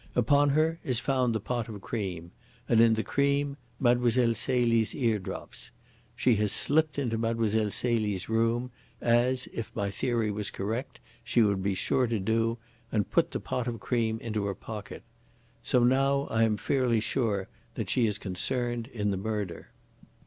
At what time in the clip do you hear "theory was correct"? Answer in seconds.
9.91-10.99